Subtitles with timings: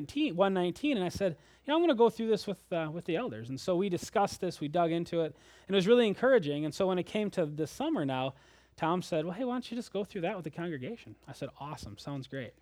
[0.00, 2.88] 19, 119, and I said, you know, I'm going to go through this with, uh,
[2.90, 3.50] with the elders.
[3.50, 5.36] And so we discussed this, we dug into it,
[5.68, 6.64] and it was really encouraging.
[6.64, 8.34] And so when it came to this summer now,
[8.76, 11.14] Tom said, well, hey, why don't you just go through that with the congregation?
[11.28, 12.54] I said, awesome, sounds great.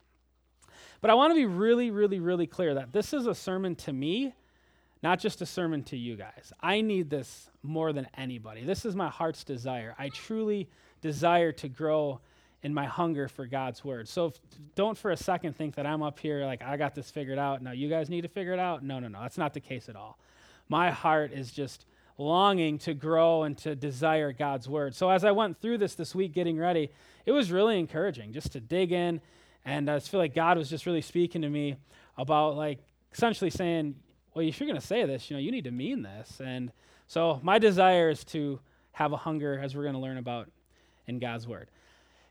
[1.00, 3.92] But I want to be really, really, really clear that this is a sermon to
[3.92, 4.34] me,
[5.00, 6.52] not just a sermon to you guys.
[6.60, 8.64] I need this more than anybody.
[8.64, 9.94] This is my heart's desire.
[9.96, 10.68] I truly
[11.00, 12.20] desire to grow
[12.62, 14.08] in my hunger for God's word.
[14.08, 14.40] So if,
[14.74, 17.62] don't for a second think that I'm up here like I got this figured out.
[17.62, 18.82] Now you guys need to figure it out.
[18.82, 19.20] No, no, no.
[19.20, 20.18] That's not the case at all.
[20.68, 21.86] My heart is just
[22.18, 24.94] longing to grow and to desire God's word.
[24.94, 26.90] So as I went through this this week getting ready,
[27.26, 29.20] it was really encouraging just to dig in
[29.64, 31.76] and I just feel like God was just really speaking to me
[32.16, 32.80] about like
[33.12, 33.94] essentially saying,
[34.34, 36.40] well, if you're going to say this, you know, you need to mean this.
[36.44, 36.72] And
[37.06, 38.60] so my desire is to
[38.92, 40.50] have a hunger as we're going to learn about
[41.06, 41.68] in God's word.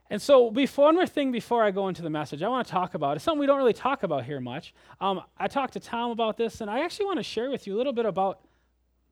[0.10, 2.72] And so, before, one more thing before I go into the message, I want to
[2.72, 3.18] talk about.
[3.18, 4.74] It's something we don't really talk about here much.
[5.02, 7.76] Um, I talked to Tom about this, and I actually want to share with you
[7.76, 8.40] a little bit about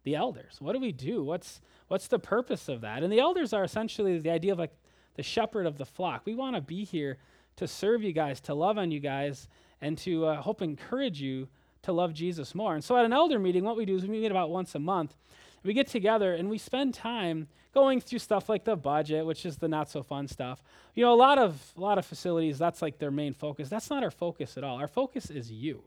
[0.03, 0.57] the elders.
[0.59, 1.23] What do we do?
[1.23, 3.03] What's what's the purpose of that?
[3.03, 4.71] And the elders are essentially the idea of like
[5.15, 6.21] the shepherd of the flock.
[6.25, 7.17] We want to be here
[7.57, 9.47] to serve you guys, to love on you guys,
[9.81, 11.47] and to uh, hope encourage you
[11.83, 12.73] to love Jesus more.
[12.73, 14.79] And so, at an elder meeting, what we do is we meet about once a
[14.79, 15.15] month.
[15.65, 19.57] We get together and we spend time going through stuff like the budget, which is
[19.57, 20.61] the not so fun stuff.
[20.93, 23.67] You know, a lot of a lot of facilities, that's like their main focus.
[23.67, 24.77] That's not our focus at all.
[24.77, 25.83] Our focus is you.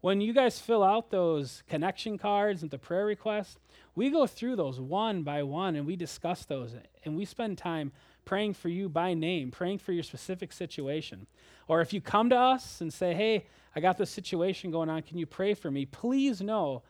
[0.00, 3.58] When you guys fill out those connection cards and the prayer requests,
[3.94, 6.74] we go through those one by one and we discuss those
[7.04, 7.92] and we spend time
[8.24, 11.26] praying for you by name, praying for your specific situation.
[11.68, 13.44] Or if you come to us and say, "Hey,
[13.76, 16.82] I got this situation going on, can you pray for me?" Please know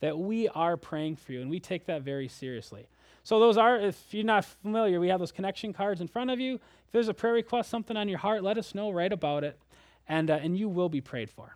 [0.00, 2.88] that we are praying for you and we take that very seriously.
[3.24, 6.40] So those are, if you're not familiar, we have those connection cards in front of
[6.40, 6.54] you.
[6.54, 9.58] If there's a prayer request, something on your heart, let us know right about it,
[10.08, 11.54] and, uh, and you will be prayed for.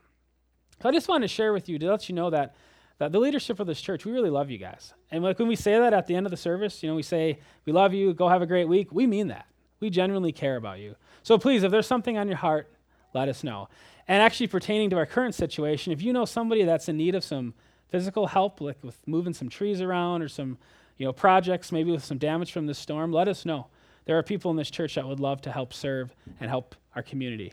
[0.82, 2.54] So I just want to share with you to let you know that,
[2.98, 4.92] that the leadership of this church, we really love you guys.
[5.10, 7.02] And like when we say that at the end of the service, you know, we
[7.02, 9.46] say, we love you, go have a great week, we mean that.
[9.80, 10.96] We genuinely care about you.
[11.22, 12.70] So please, if there's something on your heart,
[13.14, 13.68] let us know.
[14.08, 17.24] And actually, pertaining to our current situation, if you know somebody that's in need of
[17.24, 17.54] some
[17.92, 20.56] physical help, like with moving some trees around or some
[20.96, 23.66] you know, projects, maybe with some damage from the storm, let us know.
[24.06, 26.10] There are people in this church that would love to help serve
[26.40, 27.52] and help our community.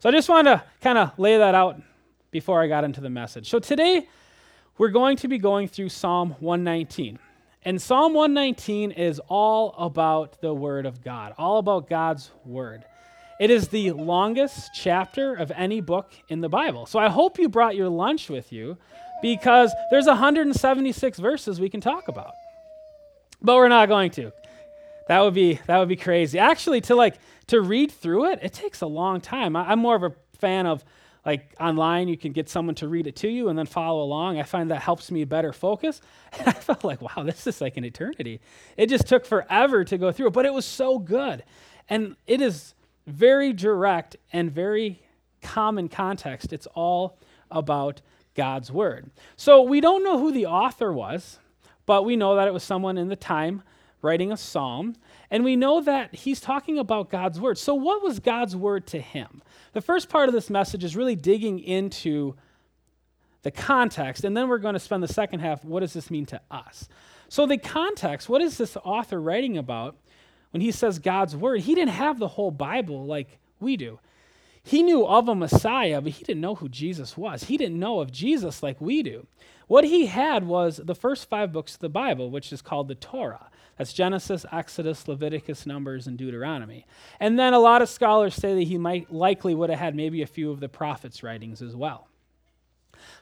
[0.00, 1.80] So I just wanted to kind of lay that out
[2.32, 3.48] before I got into the message.
[3.48, 4.08] So today,
[4.76, 7.20] we're going to be going through Psalm 119.
[7.64, 12.84] And Psalm 119 is all about the Word of God, all about God's Word.
[13.38, 16.86] It is the longest chapter of any book in the Bible.
[16.86, 18.78] So I hope you brought your lunch with you
[19.24, 22.34] because there's 176 verses we can talk about
[23.44, 24.32] but we're not going to.
[25.06, 26.38] That would be that would be crazy.
[26.38, 27.16] Actually, to like
[27.48, 29.54] to read through it, it takes a long time.
[29.54, 30.82] I, I'm more of a fan of
[31.26, 34.38] like online you can get someone to read it to you and then follow along
[34.38, 36.02] i find that helps me better focus
[36.38, 38.40] and i felt like wow this is like an eternity
[38.76, 41.42] it just took forever to go through it but it was so good
[41.88, 42.74] and it is
[43.06, 45.00] very direct and very
[45.40, 47.18] common context it's all
[47.50, 48.02] about
[48.34, 51.38] god's word so we don't know who the author was
[51.86, 53.62] but we know that it was someone in the time
[54.04, 54.94] writing a psalm.
[55.30, 57.58] And we know that he's talking about God's word.
[57.58, 59.42] So, what was God's word to him?
[59.72, 62.36] The first part of this message is really digging into
[63.42, 66.26] the context, and then we're going to spend the second half what does this mean
[66.26, 66.88] to us?
[67.28, 69.96] So, the context, what is this author writing about
[70.52, 71.62] when he says God's word?
[71.62, 73.98] He didn't have the whole Bible like we do.
[74.66, 77.44] He knew of a Messiah, but he didn't know who Jesus was.
[77.44, 79.26] He didn't know of Jesus like we do.
[79.66, 82.94] What he had was the first five books of the Bible, which is called the
[82.94, 83.50] Torah.
[83.76, 86.86] That's Genesis, Exodus, Leviticus, Numbers, and Deuteronomy.
[87.20, 90.22] And then a lot of scholars say that he might likely would have had maybe
[90.22, 92.08] a few of the prophets' writings as well.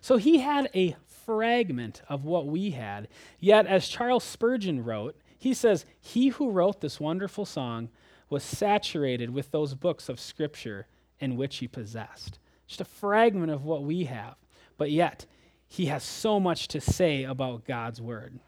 [0.01, 3.09] So he had a fragment of what we had.
[3.41, 7.89] Yet, as Charles Spurgeon wrote, he says, He who wrote this wonderful song
[8.31, 10.87] was saturated with those books of Scripture
[11.23, 12.39] in which he possessed.
[12.67, 14.35] Just a fragment of what we have.
[14.77, 15.25] But yet,
[15.69, 18.39] he has so much to say about God's word.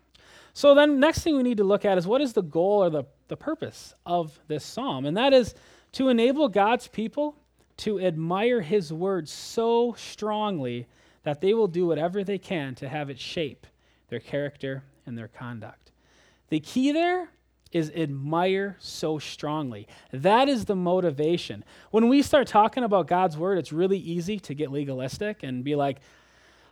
[0.52, 2.90] So then next thing we need to look at is what is the goal or
[2.90, 5.06] the, the purpose of this psalm?
[5.06, 5.54] And that is
[5.92, 7.36] to enable God's people
[7.78, 10.86] to admire his word so strongly
[11.22, 13.66] that they will do whatever they can to have it shape
[14.08, 15.90] their character and their conduct.
[16.50, 17.30] The key there
[17.74, 19.88] is admire so strongly.
[20.12, 21.64] That is the motivation.
[21.90, 25.74] When we start talking about God's word, it's really easy to get legalistic and be
[25.74, 25.98] like,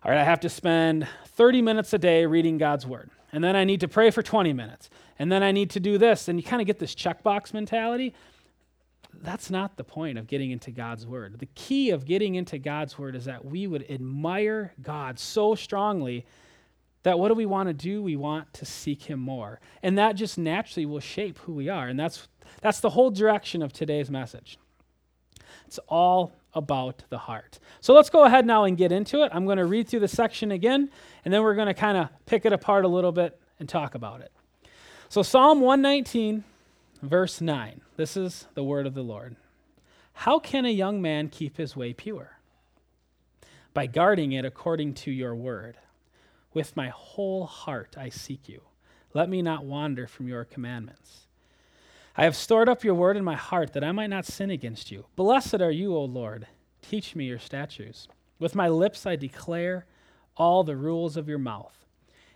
[0.04, 3.10] all right, I have to spend 30 minutes a day reading God's word.
[3.32, 4.90] And then I need to pray for 20 minutes.
[5.18, 6.28] And then I need to do this.
[6.28, 8.14] And you kind of get this checkbox mentality.
[9.22, 11.38] that's not the point of getting into God's word.
[11.38, 16.26] The key of getting into God's word is that we would admire God so strongly
[17.02, 18.02] that what do we want to do?
[18.02, 19.60] We want to seek him more.
[19.82, 21.88] And that just naturally will shape who we are.
[21.88, 22.28] And that's
[22.60, 24.58] that's the whole direction of today's message.
[25.66, 27.58] It's all about the heart.
[27.80, 29.30] So let's go ahead now and get into it.
[29.34, 30.90] I'm going to read through the section again,
[31.24, 33.94] and then we're going to kind of pick it apart a little bit and talk
[33.94, 34.32] about it.
[35.08, 36.44] So, Psalm 119,
[37.02, 37.80] verse 9.
[37.96, 39.36] This is the word of the Lord.
[40.14, 42.38] How can a young man keep his way pure?
[43.74, 45.78] By guarding it according to your word.
[46.54, 48.62] With my whole heart I seek you.
[49.14, 51.26] Let me not wander from your commandments.
[52.16, 54.90] I have stored up your word in my heart that I might not sin against
[54.90, 55.06] you.
[55.16, 56.46] Blessed are you, O Lord.
[56.82, 58.08] Teach me your statutes.
[58.38, 59.86] With my lips I declare
[60.36, 61.86] all the rules of your mouth.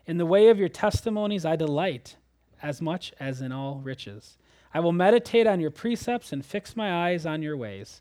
[0.06, 2.16] In the way of your testimonies I delight
[2.62, 4.38] as much as in all riches.
[4.72, 8.00] I will meditate on your precepts and fix my eyes on your ways.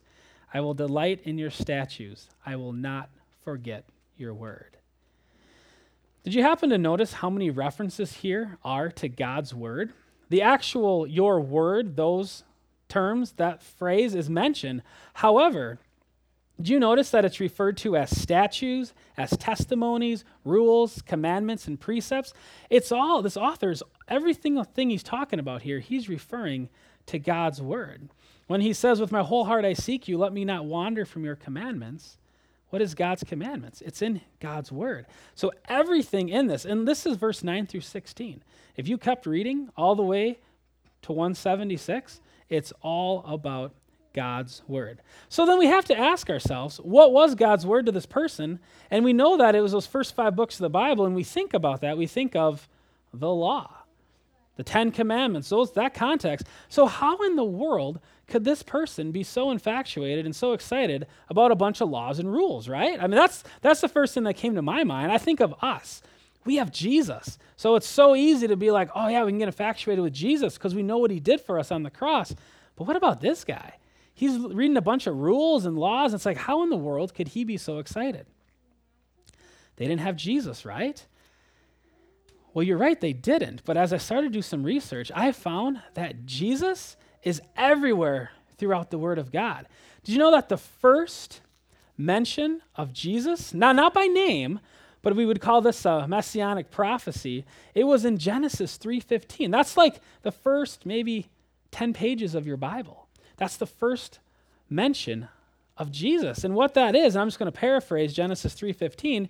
[0.53, 2.29] I will delight in your statutes.
[2.45, 3.09] I will not
[3.43, 3.85] forget
[4.17, 4.77] your word.
[6.25, 9.93] Did you happen to notice how many references here are to God's word?
[10.29, 12.43] The actual your word, those
[12.89, 14.81] terms, that phrase is mentioned.
[15.13, 15.77] However,
[16.59, 22.33] do you notice that it's referred to as statutes, as testimonies, rules, commandments, and precepts?
[22.71, 26.69] It's all, this author's, every single thing he's talking about here, he's referring
[27.05, 28.09] to God's word.
[28.47, 31.23] When he says, With my whole heart I seek you, let me not wander from
[31.23, 32.17] your commandments,
[32.69, 33.81] what is God's commandments?
[33.81, 35.05] It's in God's word.
[35.35, 38.43] So everything in this, and this is verse 9 through 16.
[38.75, 40.39] If you kept reading all the way
[41.03, 42.19] to 176,
[42.49, 43.73] it's all about
[44.13, 45.01] God's word.
[45.29, 48.59] So then we have to ask ourselves, what was God's word to this person?
[48.89, 51.23] And we know that it was those first five books of the Bible, and we
[51.23, 51.97] think about that.
[51.97, 52.67] We think of
[53.13, 53.83] the law,
[54.55, 56.47] the Ten Commandments, those that context.
[56.69, 61.51] So how in the world could this person be so infatuated and so excited about
[61.51, 62.97] a bunch of laws and rules, right?
[62.99, 65.11] I mean, that's that's the first thing that came to my mind.
[65.11, 66.01] I think of us.
[66.45, 67.37] We have Jesus.
[67.57, 70.53] So it's so easy to be like, oh, yeah, we can get infatuated with Jesus
[70.53, 72.35] because we know what he did for us on the cross.
[72.75, 73.73] But what about this guy?
[74.13, 76.13] He's reading a bunch of rules and laws.
[76.13, 78.27] It's like, how in the world could he be so excited?
[79.75, 81.03] They didn't have Jesus, right?
[82.55, 83.65] Well, you're right, they didn't.
[83.65, 88.91] But as I started to do some research, I found that Jesus is everywhere throughout
[88.91, 89.67] the Word of God.
[90.05, 91.41] Did you know that the first
[91.97, 94.61] mention of Jesus, now not by name,
[95.01, 97.43] but we would call this a messianic prophecy.
[97.73, 99.51] It was in Genesis 3:15.
[99.51, 101.27] That's like the first maybe
[101.71, 103.07] 10 pages of your Bible.
[103.35, 104.19] That's the first
[104.69, 105.27] mention
[105.77, 106.45] of Jesus.
[106.45, 109.27] And what that is, I'm just going to paraphrase Genesis 3:15,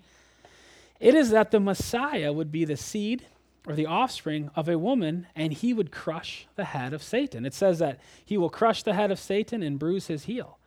[1.00, 3.26] it is that the Messiah would be the seed
[3.68, 7.46] or the offspring of a woman and he would crush the head of Satan.
[7.46, 10.60] It says that he will crush the head of Satan and bruise his heel.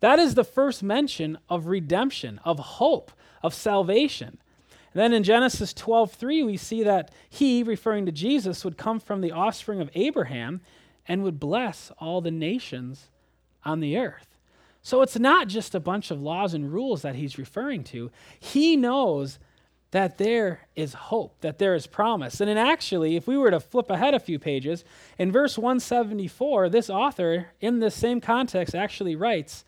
[0.00, 3.12] That is the first mention of redemption, of hope,
[3.42, 4.38] of salvation.
[4.92, 9.32] Then in Genesis 12:3 we see that he referring to Jesus would come from the
[9.32, 10.60] offspring of Abraham
[11.06, 13.10] and would bless all the nations
[13.64, 14.38] on the earth.
[14.82, 18.10] So it's not just a bunch of laws and rules that he's referring to.
[18.38, 19.38] He knows
[19.96, 22.42] that there is hope, that there is promise.
[22.42, 24.84] And actually, if we were to flip ahead a few pages,
[25.16, 29.64] in verse 174, this author, in this same context, actually writes,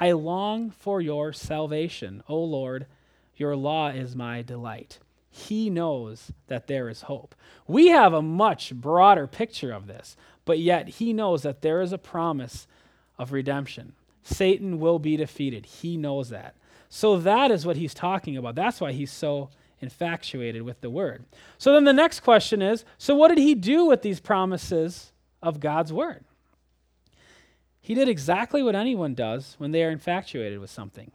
[0.00, 2.86] I long for your salvation, O Lord
[3.36, 4.98] your law is my delight.
[5.30, 7.36] He knows that there is hope.
[7.68, 11.92] We have a much broader picture of this, but yet he knows that there is
[11.92, 12.66] a promise
[13.18, 13.92] of redemption.
[14.24, 15.64] Satan will be defeated.
[15.64, 16.56] He knows that.
[16.90, 18.56] So that is what he's talking about.
[18.56, 19.48] That's why he's so
[19.80, 21.24] infatuated with the word.
[21.58, 25.60] So then the next question is so what did he do with these promises of
[25.60, 26.24] God's word?
[27.80, 31.10] He did exactly what anyone does when they are infatuated with something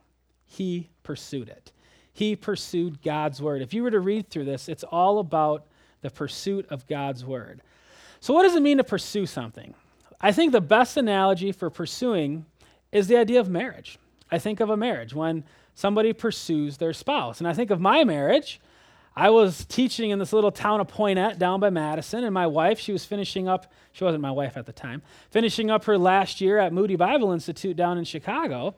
[0.45, 1.71] he pursued it
[2.15, 3.61] he pursued God's word.
[3.61, 5.65] If you were to read through this, it's all about
[5.99, 7.61] the pursuit of God's word.
[8.21, 9.73] So, what does it mean to pursue something?
[10.21, 12.45] I think the best analogy for pursuing
[12.93, 13.99] is the idea of marriage.
[14.31, 15.43] I think of a marriage when
[15.75, 17.39] somebody pursues their spouse.
[17.39, 18.59] And I think of my marriage.
[19.17, 22.79] I was teaching in this little town of Poynette down by Madison, and my wife,
[22.79, 26.41] she was finishing up, she wasn't my wife at the time, finishing up her last
[26.41, 28.75] year at Moody Bible Institute down in Chicago.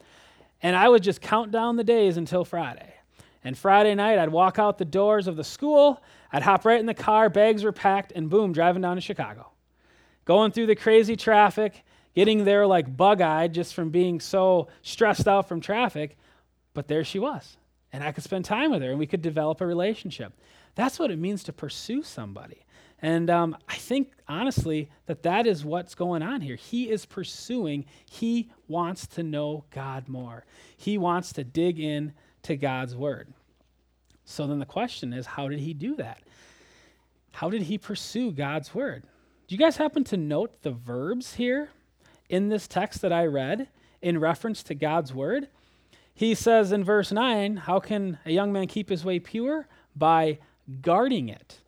[0.61, 2.93] And I would just count down the days until Friday.
[3.43, 6.85] And Friday night, I'd walk out the doors of the school, I'd hop right in
[6.85, 9.49] the car, bags were packed, and boom, driving down to Chicago.
[10.25, 15.27] Going through the crazy traffic, getting there like bug eyed just from being so stressed
[15.27, 16.17] out from traffic.
[16.77, 17.57] But there she was.
[17.91, 20.31] And I could spend time with her and we could develop a relationship.
[20.75, 22.67] That's what it means to pursue somebody.
[23.01, 26.55] And um, I think, honestly, that that is what's going on here.
[26.55, 30.45] He is pursuing, he wants to know God more.
[30.77, 33.33] He wants to dig in to God's word.
[34.23, 36.21] So then the question is, how did he do that?
[37.31, 39.01] How did he pursue God's word?
[39.47, 41.69] Do you guys happen to note the verbs here
[42.29, 43.67] in this text that I read
[43.99, 45.47] in reference to God's word?
[46.17, 49.67] He says in verse 9, How can a young man keep his way pure?
[49.95, 50.39] By
[50.81, 51.61] guarding it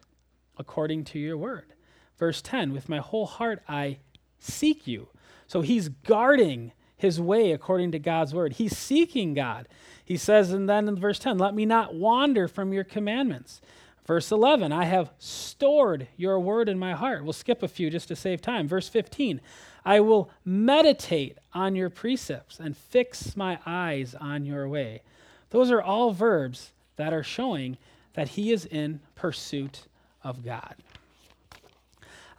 [0.57, 1.75] according to your word.
[2.17, 3.99] Verse 10, With my whole heart I
[4.39, 5.09] seek you.
[5.45, 8.53] So he's guarding his way according to God's word.
[8.53, 9.67] He's seeking God.
[10.03, 13.61] He says, and then in verse 10, Let me not wander from your commandments.
[14.09, 17.23] Verse 11, I have stored your word in my heart.
[17.23, 18.67] We'll skip a few just to save time.
[18.67, 19.39] Verse 15,
[19.85, 25.03] I will meditate on your precepts and fix my eyes on your way.
[25.51, 27.77] Those are all verbs that are showing
[28.15, 29.83] that he is in pursuit
[30.23, 30.73] of God.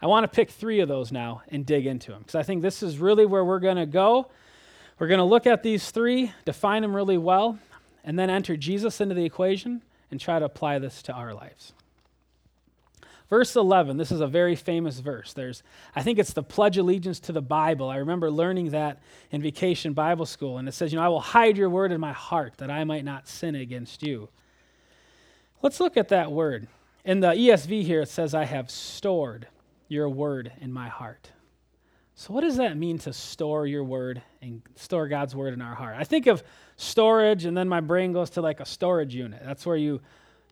[0.01, 2.61] I want to pick three of those now and dig into them because I think
[2.61, 4.29] this is really where we're going to go.
[4.99, 7.59] We're going to look at these three, define them really well,
[8.03, 11.73] and then enter Jesus into the equation and try to apply this to our lives.
[13.29, 15.31] Verse 11, this is a very famous verse.
[15.31, 15.63] There's,
[15.95, 17.89] I think it's the pledge allegiance to the Bible.
[17.89, 19.01] I remember learning that
[19.31, 22.01] in vacation Bible school, and it says, You know, I will hide your word in
[22.01, 24.27] my heart that I might not sin against you.
[25.61, 26.67] Let's look at that word.
[27.05, 29.47] In the ESV here, it says, I have stored
[29.87, 31.31] your word in my heart.
[32.21, 35.73] So, what does that mean to store your word and store God's word in our
[35.73, 35.95] heart?
[35.97, 36.43] I think of
[36.75, 39.41] storage, and then my brain goes to like a storage unit.
[39.43, 40.01] That's where you,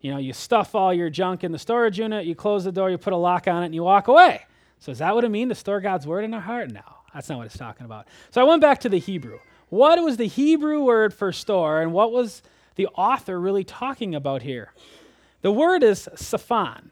[0.02, 2.90] you know, you stuff all your junk in the storage unit, you close the door,
[2.90, 4.42] you put a lock on it, and you walk away.
[4.80, 6.72] So, is that what it means to store God's word in our heart?
[6.72, 6.82] No,
[7.14, 8.08] that's not what it's talking about.
[8.32, 9.38] So, I went back to the Hebrew.
[9.70, 12.42] What was the Hebrew word for store, and what was
[12.78, 14.74] the author really talking about here?
[15.44, 16.90] The word is saphan,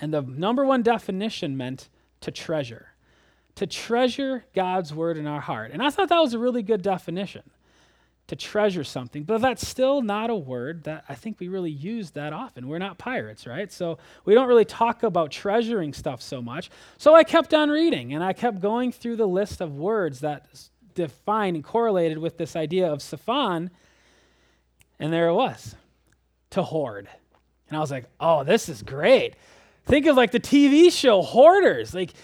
[0.00, 1.90] and the number one definition meant
[2.22, 2.93] to treasure
[3.56, 5.70] to treasure God's word in our heart.
[5.72, 7.42] And I thought that was a really good definition
[8.26, 12.12] to treasure something, but that's still not a word that I think we really use
[12.12, 12.68] that often.
[12.68, 13.70] We're not pirates, right?
[13.70, 16.70] So we don't really talk about treasuring stuff so much.
[16.96, 20.46] So I kept on reading and I kept going through the list of words that
[20.94, 23.70] define and correlated with this idea of Safan.
[24.98, 25.76] and there it was
[26.50, 27.08] to hoard.
[27.68, 29.34] And I was like, oh, this is great.
[29.86, 31.92] Think of like the TV show Hoarders.
[31.94, 32.14] Like,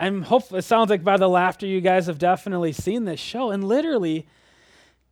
[0.00, 3.50] I'm it sounds like by the laughter you guys have definitely seen this show.
[3.50, 4.26] And literally,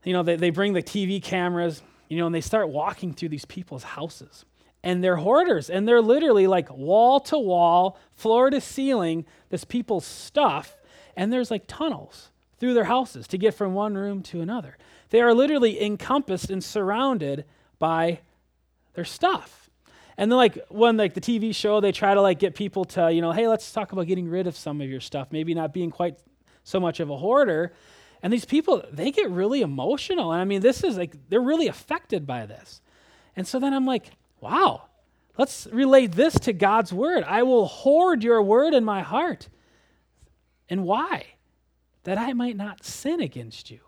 [0.04, 3.30] you know, they, they bring the TV cameras, you know, and they start walking through
[3.30, 4.44] these people's houses.
[4.82, 10.06] And they're hoarders, and they're literally like wall to wall, floor to ceiling, this people's
[10.06, 10.76] stuff.
[11.16, 14.76] And there's like tunnels through their houses to get from one room to another.
[15.10, 17.44] They are literally encompassed and surrounded
[17.80, 18.20] by
[18.94, 19.65] their stuff.
[20.18, 23.12] And then like when like the TV show, they try to like get people to,
[23.12, 25.72] you know, hey, let's talk about getting rid of some of your stuff, maybe not
[25.72, 26.18] being quite
[26.64, 27.72] so much of a hoarder.
[28.22, 30.32] And these people, they get really emotional.
[30.32, 32.80] And I mean, this is like they're really affected by this.
[33.36, 34.84] And so then I'm like, wow,
[35.36, 37.22] let's relate this to God's word.
[37.24, 39.48] I will hoard your word in my heart.
[40.68, 41.26] And why?
[42.04, 43.80] That I might not sin against you.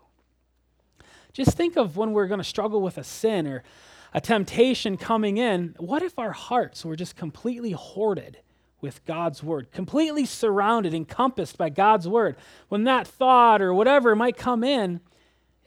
[1.33, 3.63] Just think of when we're going to struggle with a sin or
[4.13, 8.39] a temptation coming in, what if our hearts were just completely hoarded
[8.81, 12.35] with God's word, completely surrounded, encompassed by God's word?
[12.69, 15.01] When that thought or whatever might come in,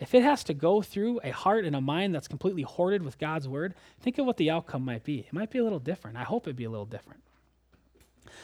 [0.01, 3.19] if it has to go through a heart and a mind that's completely hoarded with
[3.19, 5.21] God's word, think of what the outcome might be.
[5.21, 6.17] It might be a little different.
[6.17, 7.23] I hope it'd be a little different.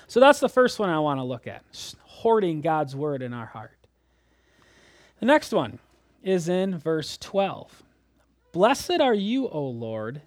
[0.07, 1.65] So that's the first one I want to look at
[2.03, 3.77] hoarding God's word in our heart.
[5.19, 5.81] The next one
[6.23, 7.83] is in verse 12.
[8.53, 10.23] Blessed are you, O Lord.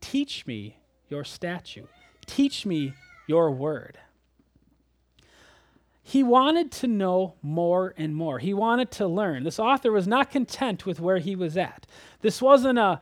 [0.00, 0.78] Teach me
[1.08, 1.88] your statute.
[2.26, 2.94] Teach me
[3.26, 3.98] your word.
[6.02, 8.40] He wanted to know more and more.
[8.40, 9.44] He wanted to learn.
[9.44, 11.86] This author was not content with where he was at.
[12.20, 13.00] This wasn't a,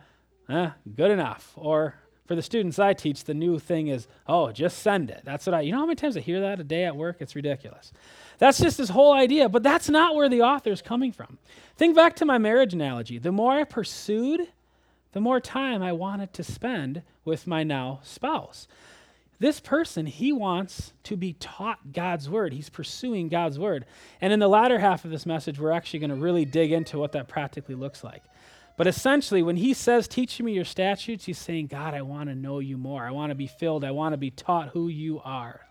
[0.48, 1.52] eh, good enough.
[1.56, 1.94] Or
[2.30, 5.22] for the students I teach, the new thing is, oh, just send it.
[5.24, 7.16] That's what I, you know how many times I hear that a day at work?
[7.18, 7.92] It's ridiculous.
[8.38, 11.38] That's just this whole idea, but that's not where the author is coming from.
[11.76, 13.18] Think back to my marriage analogy.
[13.18, 14.42] The more I pursued,
[15.10, 18.68] the more time I wanted to spend with my now spouse.
[19.40, 22.52] This person, he wants to be taught God's word.
[22.52, 23.86] He's pursuing God's word.
[24.20, 26.96] And in the latter half of this message, we're actually going to really dig into
[26.96, 28.22] what that practically looks like.
[28.80, 32.34] But essentially, when he says, Teach me your statutes, he's saying, God, I want to
[32.34, 33.04] know you more.
[33.04, 33.84] I want to be filled.
[33.84, 35.66] I want to be taught who you are.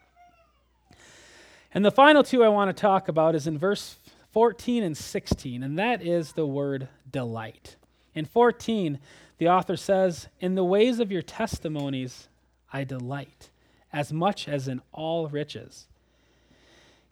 [1.74, 3.98] And the final two I want to talk about is in verse
[4.34, 7.78] 14 and 16, and that is the word delight.
[8.14, 9.00] In 14,
[9.40, 12.28] the author says, In the ways of your testimonies
[12.72, 13.50] I delight,
[13.92, 15.88] as much as in all riches.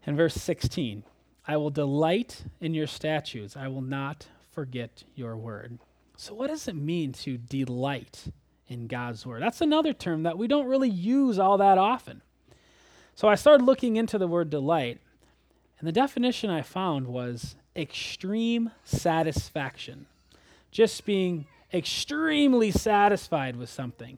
[0.06, 1.02] In verse 16,
[1.48, 5.78] I will delight in your statutes, I will not forget your word.
[6.16, 8.24] So, what does it mean to delight
[8.68, 9.44] in God's word?
[9.44, 12.24] That's another term that we don't really use all that often.
[13.14, 15.00] So, I started looking into the word delight,
[15.78, 20.08] and the definition I found was extreme satisfaction.
[20.72, 24.18] Just being extremely satisfied with something.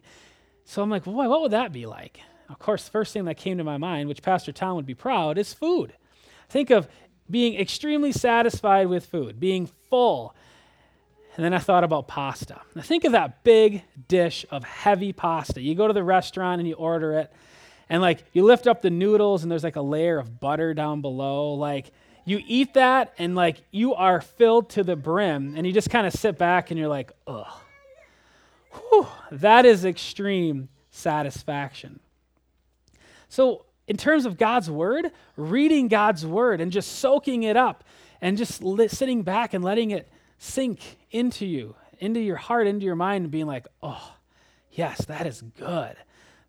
[0.63, 2.21] So I'm like, boy, what would that be like?
[2.47, 4.95] Of course, the first thing that came to my mind, which Pastor Tom would be
[4.95, 5.95] proud, is food.
[6.47, 6.87] Think of
[7.29, 10.35] being extremely satisfied with food, being full.
[11.35, 12.61] And then I thought about pasta.
[12.75, 15.61] Now think of that big dish of heavy pasta.
[15.61, 17.31] You go to the restaurant and you order it,
[17.89, 21.01] and like you lift up the noodles and there's like a layer of butter down
[21.01, 21.53] below.
[21.53, 21.91] Like
[22.25, 26.05] you eat that and like you are filled to the brim and you just kind
[26.05, 27.47] of sit back and you're like, ugh.
[28.71, 31.99] Whew, that is extreme satisfaction.
[33.29, 37.83] So, in terms of God's word, reading God's word and just soaking it up
[38.21, 42.85] and just li- sitting back and letting it sink into you, into your heart, into
[42.85, 44.13] your mind, and being like, oh,
[44.71, 45.97] yes, that is good.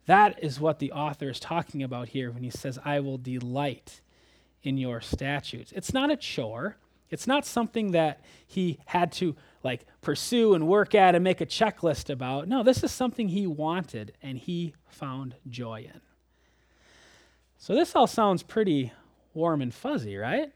[0.04, 4.02] That is what the author is talking about here when he says, I will delight
[4.62, 5.72] in your statutes.
[5.74, 6.76] It's not a chore.
[7.08, 11.46] It's not something that he had to like pursue and work at and make a
[11.46, 12.48] checklist about.
[12.48, 16.00] No, this is something he wanted and he found joy in.
[17.60, 18.90] So this all sounds pretty
[19.34, 20.50] warm and fuzzy, right?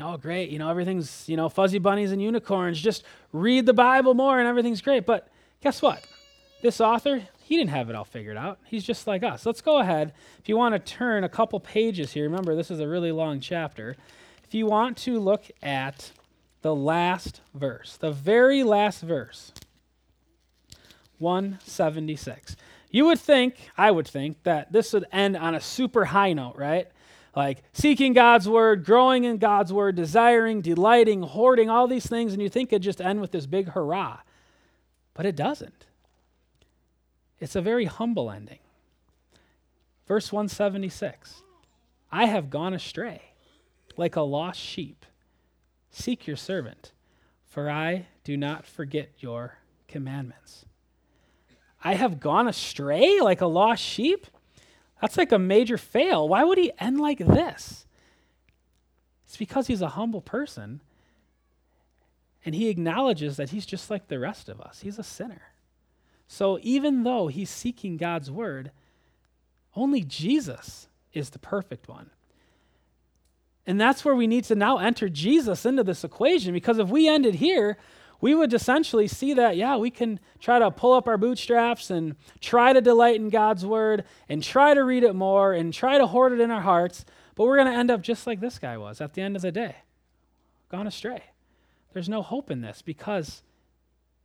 [0.00, 0.50] Oh, great.
[0.50, 2.80] You know, everything's, you know, fuzzy bunnies and unicorns.
[2.80, 5.06] Just read the Bible more and everything's great.
[5.06, 5.28] But
[5.62, 6.04] guess what?
[6.62, 8.58] This author, he didn't have it all figured out.
[8.64, 9.46] He's just like us.
[9.46, 10.14] Let's go ahead.
[10.40, 13.38] If you want to turn a couple pages here, remember this is a really long
[13.38, 13.94] chapter.
[14.42, 16.10] If you want to look at
[16.62, 19.52] the last verse, the very last verse,
[21.18, 22.56] 176.
[22.90, 26.56] You would think, I would think, that this would end on a super high note,
[26.56, 26.88] right?
[27.36, 32.42] Like seeking God's word, growing in God's word, desiring, delighting, hoarding, all these things, and
[32.42, 34.18] you think it'd just end with this big hurrah.
[35.14, 35.86] But it doesn't.
[37.38, 38.58] It's a very humble ending.
[40.06, 41.42] Verse 176
[42.10, 43.22] I have gone astray
[43.96, 45.04] like a lost sheep.
[45.90, 46.92] Seek your servant,
[47.46, 50.64] for I do not forget your commandments.
[51.82, 54.26] I have gone astray like a lost sheep?
[55.00, 56.28] That's like a major fail.
[56.28, 57.86] Why would he end like this?
[59.26, 60.80] It's because he's a humble person
[62.44, 64.80] and he acknowledges that he's just like the rest of us.
[64.80, 65.42] He's a sinner.
[66.26, 68.70] So even though he's seeking God's word,
[69.76, 72.10] only Jesus is the perfect one.
[73.66, 77.06] And that's where we need to now enter Jesus into this equation because if we
[77.06, 77.76] ended here,
[78.20, 82.16] we would essentially see that, yeah, we can try to pull up our bootstraps and
[82.40, 86.06] try to delight in God's word and try to read it more and try to
[86.06, 87.04] hoard it in our hearts,
[87.34, 89.42] but we're going to end up just like this guy was at the end of
[89.42, 89.76] the day,
[90.68, 91.22] gone astray.
[91.92, 93.42] There's no hope in this because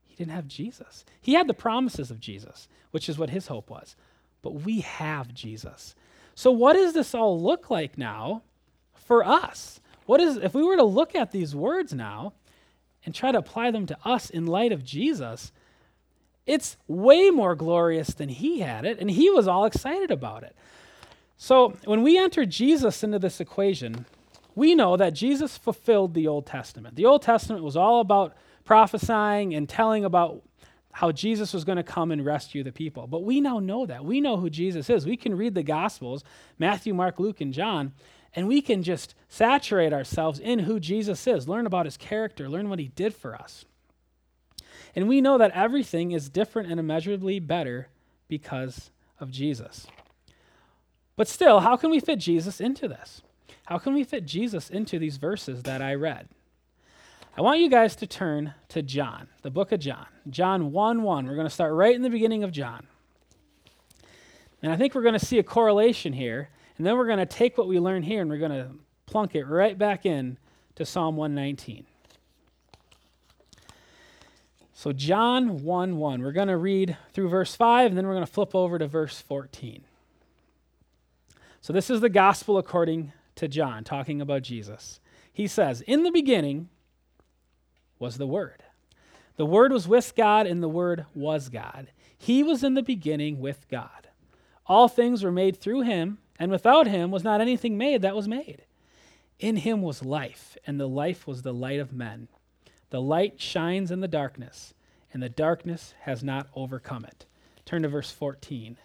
[0.04, 1.06] he didn't have Jesus.
[1.22, 3.96] He had the promises of Jesus, which is what his hope was.
[4.42, 5.96] But we have Jesus.
[6.36, 8.44] So what does this all look like now
[8.94, 9.80] for us?
[10.06, 12.34] What is if we were to look at these words now
[13.06, 15.52] and try to apply them to us in light of Jesus?
[16.46, 20.56] It's way more glorious than he had it, and he was all excited about it.
[21.38, 24.06] So, when we enter Jesus into this equation,
[24.56, 26.96] we know that Jesus fulfilled the Old Testament.
[26.96, 28.36] The Old Testament was all about
[28.66, 30.44] prophesying and telling about
[30.92, 33.08] how Jesus was going to come and rescue the people.
[33.08, 34.06] But we now know that.
[34.06, 35.06] We know who Jesus is.
[35.06, 36.24] We can read the Gospels
[36.60, 37.94] Matthew, Mark, Luke, and John
[38.36, 42.70] and we can just saturate ourselves in who Jesus is, learn about his character, learn
[42.70, 43.66] what he did for us.
[44.96, 47.88] And we know that everything is different and immeasurably better
[48.28, 49.88] because of Jesus.
[51.16, 53.22] But still, how can we fit Jesus into this?
[53.66, 56.28] How can we fit Jesus into these verses that I read?
[57.36, 60.06] I want you guys to turn to John, the book of John.
[60.30, 61.26] John 1 1.
[61.26, 62.86] We're going to start right in the beginning of John.
[64.62, 66.50] And I think we're going to see a correlation here.
[66.78, 68.70] And then we're going to take what we learn here and we're going to
[69.06, 70.38] plunk it right back in
[70.76, 71.86] to Psalm 119.
[74.74, 76.22] So, John 1 1.
[76.22, 78.88] We're going to read through verse 5 and then we're going to flip over to
[78.88, 79.84] verse 14.
[81.62, 85.00] So, this is the gospel according to John, talking about Jesus.
[85.32, 86.70] He says, In the beginning,
[88.00, 88.64] was the Word.
[89.38, 91.88] The Word was with God, and the Word was God.
[92.18, 94.10] He was in the beginning with God.
[94.68, 98.28] All things were made through him, and without him was not anything made that was
[98.28, 98.64] made.
[99.40, 102.28] In him was life, and the life was the light of men.
[102.90, 104.74] The light shines in the darkness,
[105.12, 107.26] and the darkness has not overcome it.
[107.66, 108.78] Turn to verse 14.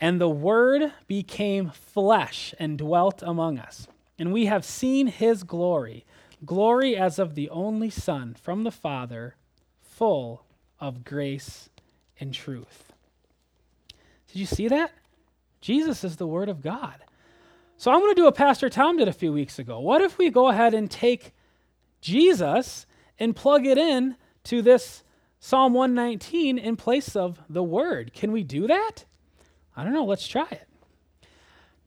[0.00, 3.86] And the Word became flesh and dwelt among us,
[4.18, 6.04] and we have seen his glory,
[6.44, 9.36] glory as of the only Son from the Father,
[9.80, 10.44] full
[10.80, 11.70] of grace
[12.20, 12.92] and truth.
[14.28, 14.92] Did you see that?
[15.66, 16.94] Jesus is the Word of God.
[17.76, 19.80] So I'm going to do what Pastor Tom did a few weeks ago.
[19.80, 21.34] What if we go ahead and take
[22.00, 22.86] Jesus
[23.18, 25.02] and plug it in to this
[25.40, 28.12] Psalm 119 in place of the Word?
[28.14, 29.06] Can we do that?
[29.76, 30.04] I don't know.
[30.04, 30.68] Let's try it.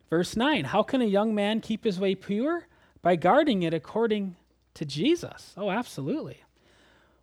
[0.09, 2.67] Verse 9 How can a young man keep his way pure?
[3.01, 4.35] By guarding it according
[4.73, 5.53] to Jesus.
[5.55, 6.43] Oh, absolutely.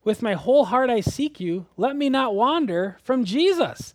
[0.05, 1.67] With my whole heart I seek you.
[1.77, 3.93] Let me not wander from Jesus.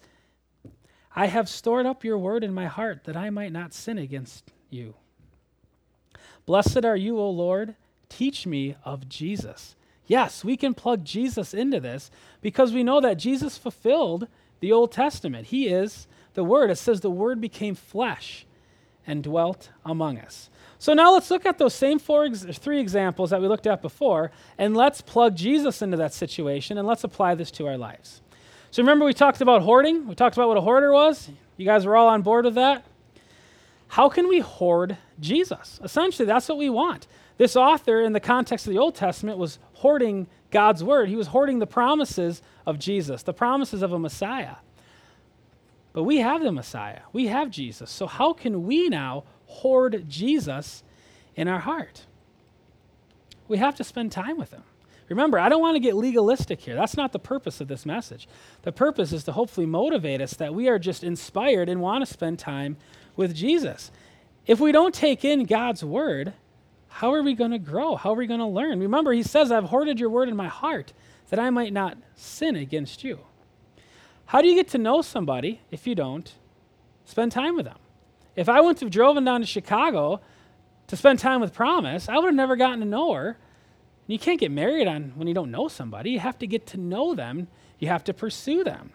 [1.16, 4.52] I have stored up your word in my heart that I might not sin against
[4.70, 4.96] you.
[6.46, 7.76] Blessed are you, O Lord.
[8.10, 9.76] Teach me of Jesus.
[10.06, 14.28] Yes, we can plug Jesus into this because we know that Jesus fulfilled
[14.60, 15.48] the Old Testament.
[15.48, 16.70] He is the Word.
[16.70, 18.46] It says the Word became flesh
[19.06, 20.50] and dwelt among us.
[20.78, 23.82] So now let's look at those same four ex- three examples that we looked at
[23.82, 28.22] before, and let's plug Jesus into that situation, and let's apply this to our lives.
[28.72, 30.08] So remember we talked about hoarding?
[30.08, 31.30] We talked about what a hoarder was?
[31.58, 32.86] You guys were all on board with that?
[33.90, 35.78] How can we hoard Jesus?
[35.84, 37.06] Essentially, that's what we want.
[37.38, 41.10] This author, in the context of the Old Testament, was hoarding God's word.
[41.10, 44.56] He was hoarding the promises of Jesus, the promises of a Messiah.
[45.92, 47.92] But we have the Messiah, we have Jesus.
[47.92, 50.84] So, how can we now hoard Jesus
[51.36, 52.06] in our heart?
[53.50, 54.64] We have to spend time with him.
[55.12, 56.76] Remember, I don't want to get legalistic here.
[56.76, 58.28] That's not the purpose of this message.
[58.62, 62.12] The purpose is to hopefully motivate us that we are just inspired and want to
[62.12, 62.78] spend time
[63.18, 63.92] with Jesus.
[64.48, 66.34] If we don't take in God's word,
[66.88, 67.96] how are we going to grow?
[67.96, 68.80] How are we going to learn?
[68.80, 70.94] Remember, he says, I've hoarded your word in my heart
[71.30, 73.20] that I might not sin against you.
[74.26, 76.34] How do you get to know somebody if you don't
[77.04, 77.80] spend time with them?
[78.36, 80.22] If I wouldn't have driven down to Chicago
[80.88, 83.38] to spend time with Promise, I would have never gotten to know her
[84.08, 86.12] you can't get married on when you don't know somebody.
[86.12, 87.48] You have to get to know them.
[87.80, 88.92] You have to pursue them.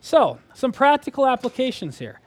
[0.00, 2.20] So, some practical applications here.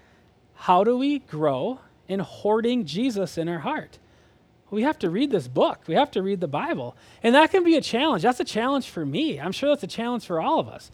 [0.55, 3.99] How do we grow in hoarding Jesus in our heart?
[4.71, 5.81] We have to read this book.
[5.87, 6.95] We have to read the Bible.
[7.23, 8.23] And that can be a challenge.
[8.23, 9.39] That's a challenge for me.
[9.39, 10.91] I'm sure that's a challenge for all of us.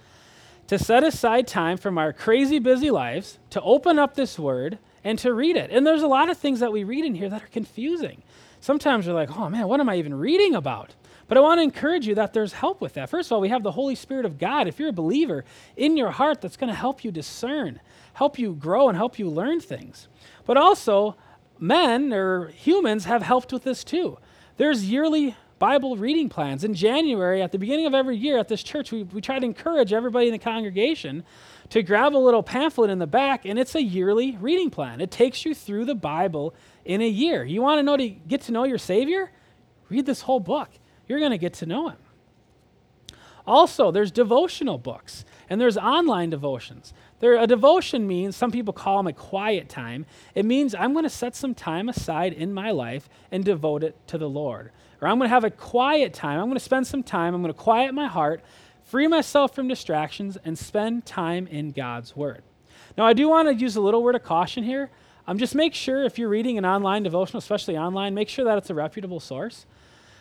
[0.67, 5.19] To set aside time from our crazy busy lives to open up this word and
[5.19, 5.71] to read it.
[5.71, 8.23] And there's a lot of things that we read in here that are confusing
[8.65, 10.95] sometimes you're like, oh man, what am I even reading about?
[11.27, 13.09] But I want to encourage you that there's help with that.
[13.09, 14.67] First of all, we have the Holy Spirit of God.
[14.67, 15.45] If you're a believer
[15.77, 17.79] in your heart, that's going to help you discern,
[18.13, 20.07] help you grow, and help you learn things.
[20.45, 21.15] But also,
[21.59, 24.17] men or humans have helped with this too.
[24.57, 26.63] There's yearly Bible reading plans.
[26.63, 29.45] In January, at the beginning of every year at this church, we, we try to
[29.45, 31.23] encourage everybody in the congregation
[31.69, 35.01] to grab a little pamphlet in the back, and it's a yearly reading plan.
[35.01, 36.53] It takes you through the Bible
[36.85, 37.43] in a year.
[37.43, 39.31] You want to know to get to know your Savior?
[39.89, 40.69] Read this whole book.
[41.07, 41.97] You're going to get to know Him.
[43.47, 46.93] Also, there's devotional books, and there's online devotions.
[47.19, 50.07] There, a devotion means, some people call them a quiet time.
[50.33, 53.95] It means I'm going to set some time aside in my life and devote it
[54.07, 54.71] to the Lord.
[54.99, 56.39] Or I'm going to have a quiet time.
[56.39, 57.35] I'm going to spend some time.
[57.35, 58.41] I'm going to quiet my heart
[58.85, 62.43] free myself from distractions, and spend time in God's Word.
[62.97, 64.89] Now, I do want to use a little word of caution here.
[65.27, 68.57] Um, just make sure if you're reading an online devotional, especially online, make sure that
[68.57, 69.65] it's a reputable source.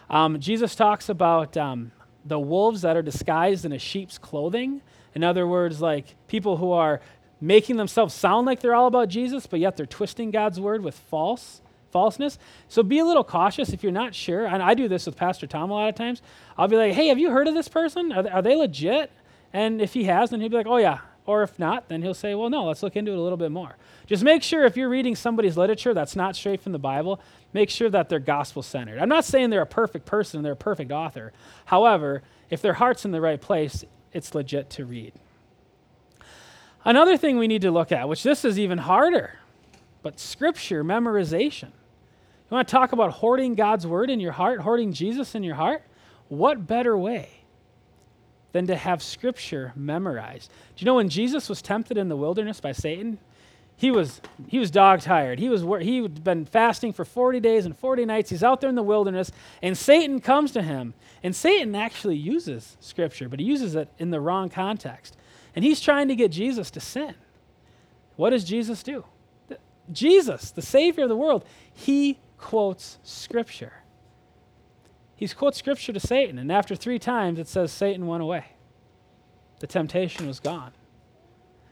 [0.09, 1.93] Um, Jesus talks about um,
[2.25, 4.81] the wolves that are disguised in a sheep's clothing.
[5.15, 7.01] In other words, like people who are
[7.41, 10.95] making themselves sound like they're all about Jesus, but yet they're twisting God's word with
[10.95, 12.39] false falseness.
[12.69, 14.47] So be a little cautious if you're not sure.
[14.47, 16.23] And I do this with Pastor Tom a lot of times.
[16.59, 18.11] I'll be like, hey, have you heard of this person?
[18.13, 19.13] Are they, are they legit?
[19.53, 20.99] And if he has, then he'll be like, oh, yeah.
[21.27, 23.51] Or if not, then he'll say, well, no, let's look into it a little bit
[23.51, 23.77] more.
[24.07, 27.19] Just make sure if you're reading somebody's literature that's not straight from the Bible,
[27.55, 28.99] make sure that they're gospel centered.
[28.99, 31.33] I'm not saying they're a perfect person, they're a perfect author.
[31.65, 35.13] However, if their heart's in the right place, it's legit to read.
[36.85, 39.39] Another thing we need to look at, which this is even harder,
[40.03, 41.71] but scripture memorization.
[41.71, 45.55] You want to talk about hoarding God's word in your heart, hoarding Jesus in your
[45.55, 45.83] heart?
[46.29, 47.44] What better way
[48.55, 50.49] than to have scripture memorized?
[50.77, 53.19] Do you know when Jesus was tempted in the wilderness by Satan?
[53.77, 55.41] He was he was dog tired.
[55.41, 58.31] He was he had been fasting for 40 days and 40 nights.
[58.31, 60.95] He's out there in the wilderness and Satan comes to him.
[61.25, 65.17] And Satan actually uses scripture, but he uses it in the wrong context.
[65.57, 67.17] And he's trying to get Jesus to sin.
[68.15, 69.05] What does Jesus do?
[69.93, 73.73] Jesus, the savior of the world, he quotes Scripture.
[75.17, 78.45] He quotes scripture to Satan, and after three times it says Satan went away.
[79.61, 80.73] The temptation was gone.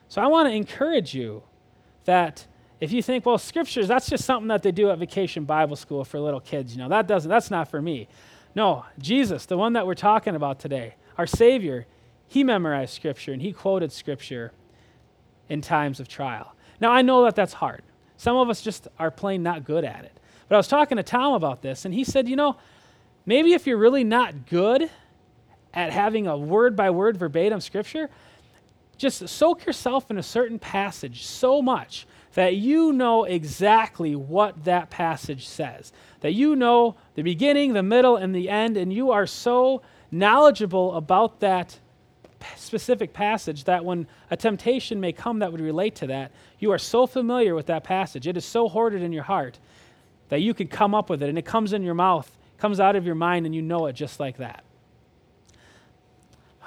[0.08, 1.42] So I want to encourage you
[2.04, 2.46] that
[2.80, 6.04] if you think, well, scriptures, that's just something that they do at vacation Bible school
[6.04, 8.08] for little kids, you know, that doesn't, that's not for me.
[8.54, 11.86] No, Jesus, the one that we're talking about today, our Savior,
[12.26, 14.52] he memorized scripture and he quoted scripture
[15.48, 16.54] in times of trial.
[16.80, 17.82] Now, I know that that's hard.
[18.16, 20.18] Some of us just are plain not good at it.
[20.48, 22.56] But I was talking to Tom about this, and he said, you know,
[23.26, 24.90] maybe if you're really not good
[25.74, 28.10] at having a word by word verbatim scripture,
[28.96, 34.90] just soak yourself in a certain passage so much that you know exactly what that
[34.90, 35.92] passage says.
[36.20, 40.94] That you know the beginning, the middle, and the end, and you are so knowledgeable
[40.94, 41.78] about that
[42.56, 46.78] specific passage that when a temptation may come that would relate to that, you are
[46.78, 48.26] so familiar with that passage.
[48.26, 49.58] It is so hoarded in your heart
[50.28, 52.30] that you can come up with it, and it comes in your mouth,
[52.62, 54.62] comes out of your mind, and you know it just like that.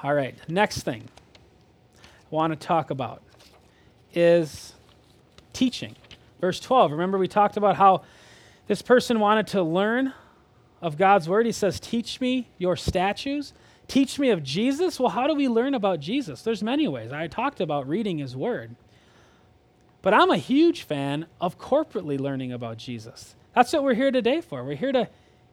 [0.04, 1.08] All right, next thing
[1.98, 3.22] I want to talk about
[4.14, 4.74] is
[5.54, 5.96] teaching.
[6.42, 6.92] Verse 12.
[6.92, 8.04] Remember, we talked about how
[8.68, 10.14] this person wanted to learn
[10.82, 11.46] of God's word.
[11.46, 13.54] He says, Teach me your statutes.
[13.88, 15.00] Teach me of Jesus.
[15.00, 16.42] Well, how do we learn about Jesus?
[16.42, 17.14] There's many ways.
[17.14, 18.76] I talked about reading his word.
[20.02, 23.34] But I'm a huge fan of corporately learning about Jesus.
[23.56, 24.62] That's what we're here today for.
[24.62, 25.08] We're here to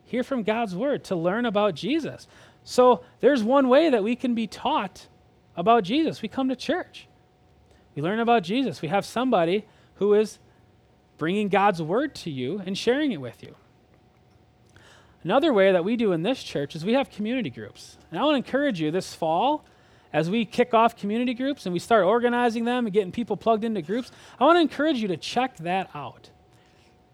[0.04, 2.26] hear from God's word, to learn about Jesus.
[2.64, 5.06] So there's one way that we can be taught
[5.56, 6.22] about Jesus.
[6.22, 7.08] We come to church.
[7.94, 8.82] We learn about Jesus.
[8.82, 10.38] We have somebody who is
[11.18, 13.54] bringing God's word to you and sharing it with you.
[15.24, 17.96] Another way that we do in this church is we have community groups.
[18.10, 19.64] And I want to encourage you this fall,
[20.12, 23.64] as we kick off community groups and we start organizing them and getting people plugged
[23.64, 26.30] into groups, I want to encourage you to check that out.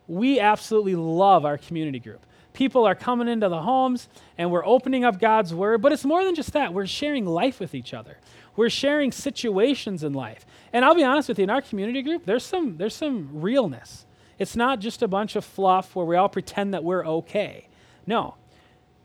[0.06, 2.24] We absolutely love our community group.
[2.58, 6.24] People are coming into the homes and we're opening up God's word, but it's more
[6.24, 6.74] than just that.
[6.74, 8.18] We're sharing life with each other.
[8.56, 10.44] We're sharing situations in life.
[10.72, 14.06] And I'll be honest with you, in our community group, there's some, there's some realness.
[14.40, 17.68] It's not just a bunch of fluff where we all pretend that we're okay.
[18.08, 18.34] No,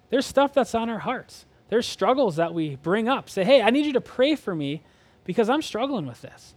[0.10, 1.46] there's stuff that's on our hearts.
[1.70, 3.30] There's struggles that we bring up.
[3.30, 4.82] Say, hey, I need you to pray for me
[5.26, 6.56] because I'm struggling with this.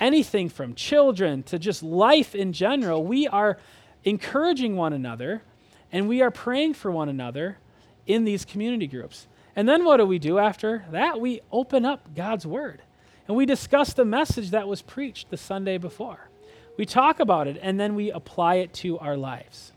[0.00, 3.58] Anything from children to just life in general, we are
[4.02, 5.42] encouraging one another
[5.92, 7.58] and we are praying for one another
[8.06, 9.28] in these community groups.
[9.54, 11.20] And then what do we do after that?
[11.20, 12.82] We open up God's Word
[13.28, 16.30] and we discuss the message that was preached the Sunday before.
[16.78, 19.72] We talk about it and then we apply it to our lives.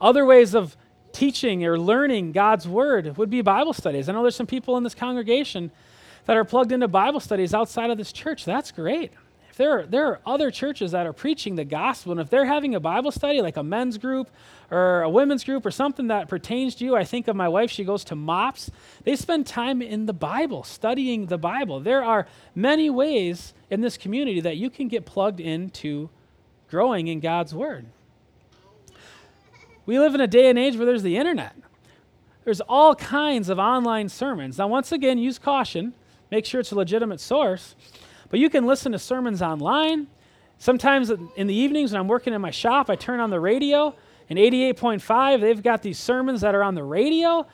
[0.00, 0.76] Other ways of
[1.12, 4.08] teaching or learning God's Word would be Bible studies.
[4.08, 5.70] I know there's some people in this congregation
[6.26, 8.44] that are plugged into Bible studies outside of this church.
[8.44, 9.12] That's great
[9.56, 12.74] there are, there are other churches that are preaching the gospel, and if they're having
[12.74, 14.30] a Bible study, like a men's group
[14.70, 17.70] or a women's group or something that pertains to you, I think of my wife,
[17.70, 18.70] she goes to MOPS.
[19.04, 21.80] They spend time in the Bible, studying the Bible.
[21.80, 26.10] There are many ways in this community that you can get plugged into
[26.68, 27.86] growing in God's Word.
[29.86, 31.54] We live in a day and age where there's the internet.
[32.44, 34.58] There's all kinds of online sermons.
[34.58, 35.94] Now, once again, use caution.
[36.30, 37.74] Make sure it's a legitimate source.
[38.28, 40.08] But you can listen to sermons online.
[40.58, 43.94] Sometimes in the evenings when I'm working in my shop, I turn on the radio.
[44.28, 47.46] and 88.5, they've got these sermons that are on the radio.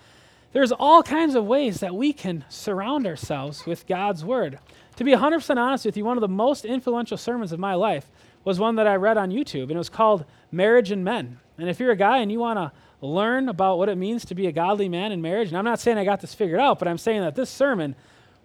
[0.53, 4.59] There's all kinds of ways that we can surround ourselves with God's Word.
[4.97, 8.07] To be 100% honest with you, one of the most influential sermons of my life
[8.45, 11.39] was one that I read on YouTube, and it was called Marriage and Men.
[11.59, 14.35] And if you're a guy and you want to learn about what it means to
[14.35, 16.79] be a godly man in marriage, and I'm not saying I got this figured out,
[16.79, 17.95] but I'm saying that this sermon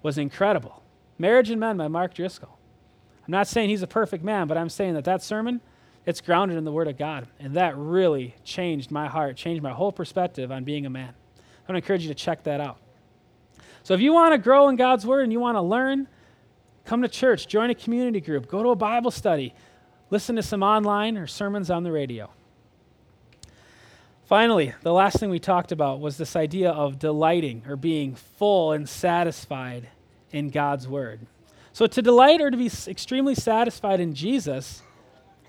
[0.01, 0.81] was incredible.
[1.17, 2.57] Marriage and Men by Mark Driscoll.
[3.25, 5.59] I'm not saying he's a perfect man, but I'm saying that that sermon,
[6.05, 7.27] it's grounded in the Word of God.
[7.39, 11.13] And that really changed my heart, changed my whole perspective on being a man.
[11.67, 12.77] I to encourage you to check that out.
[13.83, 16.07] So if you want to grow in God's Word and you want to learn,
[16.85, 19.53] come to church, join a community group, go to a Bible study,
[20.09, 22.29] listen to some online or sermons on the radio.
[24.23, 28.71] Finally, the last thing we talked about was this idea of delighting or being full
[28.71, 29.89] and satisfied
[30.31, 31.25] in God's word.
[31.73, 34.81] So to delight or to be extremely satisfied in Jesus,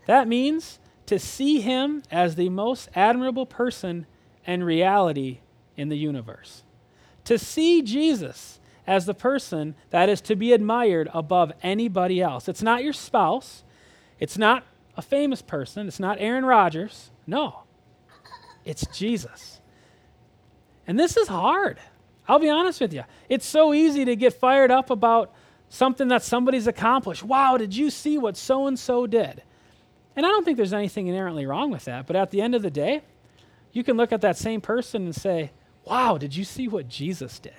[0.07, 4.07] that means to see him as the most admirable person
[4.47, 5.41] and reality
[5.77, 6.65] in the universe.
[7.25, 12.49] To see Jesus as the person that is to be admired above anybody else.
[12.49, 13.65] It's not your spouse,
[14.19, 14.65] it's not
[14.97, 17.11] a famous person, it's not Aaron Rodgers.
[17.27, 17.65] No,
[18.65, 19.61] it's Jesus.
[20.87, 21.79] And this is hard.
[22.29, 23.05] I'll be honest with you.
[23.29, 25.33] It's so easy to get fired up about
[25.71, 27.25] something that somebody's accomplished.
[27.25, 29.43] Wow, did you see what so and so did?
[30.15, 32.63] And I don't think there's anything inherently wrong with that, but at the end of
[32.63, 33.03] the day,
[33.73, 35.53] you can look at that same person and say,
[35.85, 37.53] Wow, did you see what Jesus did?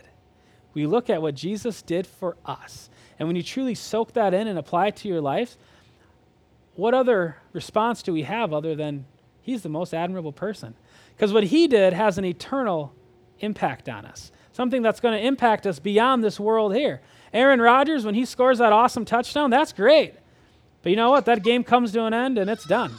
[0.73, 2.89] We look at what Jesus did for us.
[3.17, 5.58] And when you truly soak that in and apply it to your life,
[6.75, 9.05] what other response do we have other than
[9.41, 10.75] he's the most admirable person?
[11.15, 12.93] Because what he did has an eternal
[13.39, 16.99] impact on us, something that's going to impact us beyond this world here.
[17.31, 20.15] Aaron Rodgers, when he scores that awesome touchdown, that's great.
[20.81, 21.23] But you know what?
[21.27, 22.95] That game comes to an end and it's done.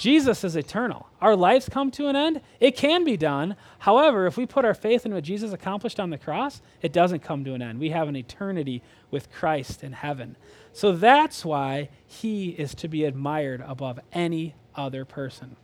[0.00, 1.06] Jesus is eternal.
[1.20, 2.40] Our lives come to an end.
[2.58, 3.54] It can be done.
[3.78, 7.20] However, if we put our faith in what Jesus accomplished on the cross, it doesn't
[7.20, 7.78] come to an end.
[7.78, 10.36] We have an eternity with Christ in heaven.
[10.72, 15.54] So that's why he is to be admired above any other person.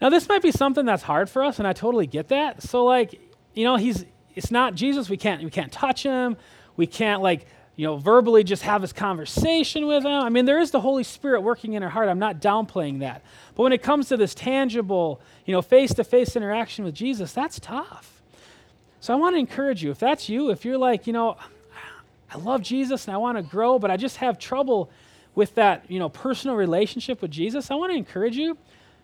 [0.00, 2.62] Now, this might be something that's hard for us, and I totally get that.
[2.62, 3.18] So, like,
[3.54, 5.08] you know, he's it's not Jesus.
[5.08, 6.36] We can't we can't touch him.
[6.76, 10.12] We can't like you know, verbally just have this conversation with him.
[10.12, 12.08] I mean, there is the Holy Spirit working in our heart.
[12.08, 13.22] I'm not downplaying that.
[13.56, 17.32] But when it comes to this tangible, you know, face to face interaction with Jesus,
[17.32, 18.22] that's tough.
[19.00, 21.36] So I want to encourage you if that's you, if you're like, you know,
[22.30, 24.90] I love Jesus and I want to grow, but I just have trouble
[25.34, 28.56] with that, you know, personal relationship with Jesus, I want to encourage you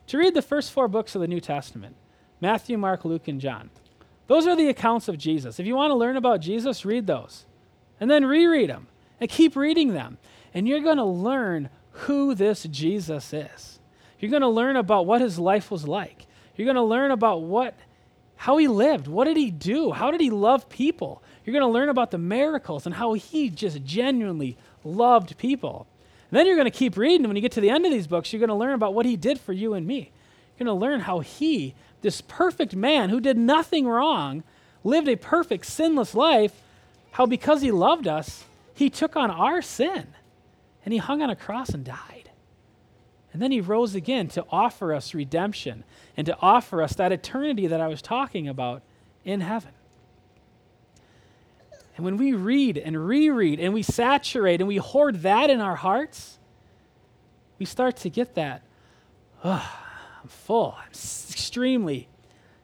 [0.07, 1.97] to read the first four books of the New Testament
[2.41, 3.71] Matthew, Mark, Luke, and John.
[4.31, 5.59] Those are the accounts of Jesus.
[5.59, 7.47] If you want to learn about Jesus, read those
[7.99, 8.87] and then reread them
[9.19, 10.19] and keep reading them.
[10.55, 13.81] And you're going to learn who this Jesus is.
[14.21, 16.29] You're going to learn about what his life was like.
[16.55, 17.75] You're going to learn about what
[18.37, 19.09] how he lived.
[19.09, 19.91] What did he do?
[19.91, 21.25] How did he love people?
[21.45, 25.89] You're going to learn about the miracles and how he just genuinely loved people.
[26.31, 27.27] And then you're going to keep reading.
[27.27, 29.07] When you get to the end of these books, you're going to learn about what
[29.07, 30.13] he did for you and me.
[30.57, 34.43] You're going to learn how he, this perfect man who did nothing wrong,
[34.85, 36.63] lived a perfect, sinless life,
[37.13, 40.07] how because he loved us, he took on our sin
[40.85, 42.31] and he hung on a cross and died.
[43.33, 45.85] And then he rose again to offer us redemption
[46.17, 48.83] and to offer us that eternity that I was talking about
[49.25, 49.73] in heaven.
[51.97, 55.77] And when we read and reread and we saturate and we hoard that in our
[55.77, 56.39] hearts,
[57.59, 58.63] we start to get that.
[60.23, 60.77] I'm full.
[60.79, 62.09] I'm extremely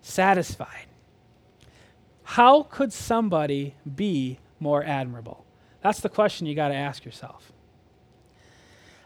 [0.03, 0.87] satisfied.
[2.25, 5.45] How could somebody be more admirable?
[5.81, 7.53] That's the question you got to ask yourself.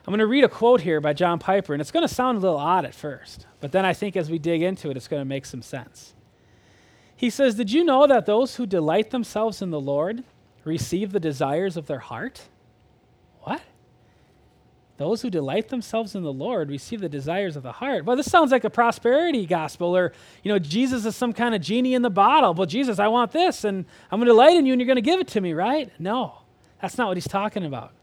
[0.06, 2.38] I'm going to read a quote here by John Piper, and it's going to sound
[2.38, 5.06] a little odd at first, but then I think as we dig into it, it's
[5.06, 6.14] going to make some sense.
[7.14, 10.24] He says, Did you know that those who delight themselves in the Lord
[10.64, 12.48] receive the desires of their heart?
[13.42, 13.60] What?
[15.00, 18.04] Those who delight themselves in the Lord receive the desires of the heart.
[18.04, 21.62] Well, this sounds like a prosperity gospel, or, you know, Jesus is some kind of
[21.62, 22.52] genie in the bottle.
[22.52, 24.96] Well, Jesus, I want this, and I'm going to delight in you, and you're going
[24.96, 25.90] to give it to me, right?
[25.98, 26.42] No,
[26.82, 27.94] that's not what he's talking about.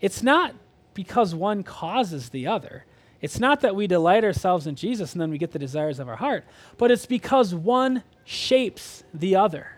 [0.00, 0.52] It's not
[0.94, 2.84] because one causes the other.
[3.20, 6.08] It's not that we delight ourselves in Jesus and then we get the desires of
[6.08, 6.44] our heart,
[6.76, 9.76] but it's because one shapes the other.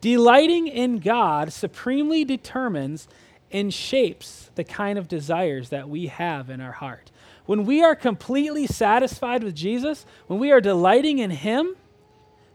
[0.00, 3.06] Delighting in God supremely determines
[3.52, 7.10] and shapes the kind of desires that we have in our heart.
[7.46, 11.76] When we are completely satisfied with Jesus, when we are delighting in Him,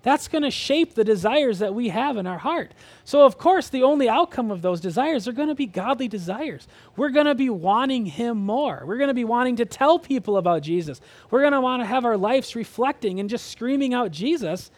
[0.03, 2.71] that's going to shape the desires that we have in our heart.
[3.03, 6.67] So, of course, the only outcome of those desires are going to be godly desires.
[6.95, 8.83] We're going to be wanting Him more.
[8.86, 11.01] We're going to be wanting to tell people about Jesus.
[11.29, 14.71] We're going to want to have our lives reflecting and just screaming out Jesus.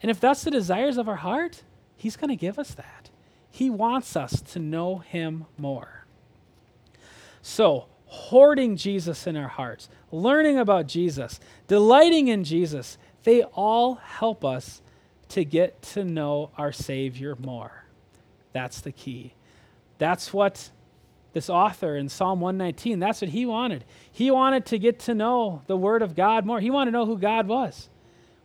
[0.00, 1.62] And if that's the desires of our heart,
[1.96, 2.99] He's going to give us that.
[3.50, 6.04] He wants us to know Him more.
[7.42, 14.44] So, hoarding Jesus in our hearts, learning about Jesus, delighting in Jesus, they all help
[14.44, 14.82] us
[15.30, 17.84] to get to know our Savior more.
[18.52, 19.34] That's the key.
[19.98, 20.70] That's what
[21.32, 23.84] this author in Psalm 119, that's what he wanted.
[24.10, 26.58] He wanted to get to know the Word of God more.
[26.58, 27.88] He wanted to know who God was.